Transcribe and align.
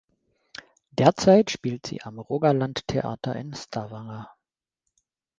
Derzeit 0.89 1.51
spielt 1.51 1.85
sie 1.85 2.01
am 2.01 2.17
Rogaland 2.17 2.87
Teater 2.87 3.35
in 3.35 3.53
Stavanger. 3.53 4.31